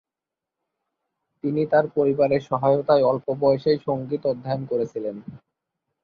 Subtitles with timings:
[1.43, 5.15] তিনি তার পরিবারের সহায়তায় অল্প বয়সেই সংগীত অধ্যয়ন করেছিলেন।